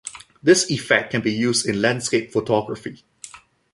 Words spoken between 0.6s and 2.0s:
effect can be used in